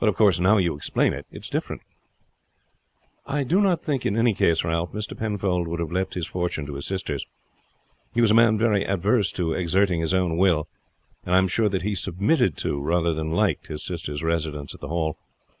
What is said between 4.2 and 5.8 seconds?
case, Ralph, Mr. Penfold would